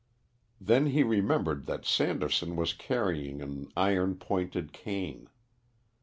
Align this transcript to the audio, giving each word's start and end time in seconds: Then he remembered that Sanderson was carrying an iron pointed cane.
Then 0.59 0.87
he 0.87 1.03
remembered 1.03 1.67
that 1.67 1.85
Sanderson 1.85 2.55
was 2.55 2.73
carrying 2.73 3.39
an 3.39 3.71
iron 3.77 4.15
pointed 4.15 4.73
cane. 4.73 5.29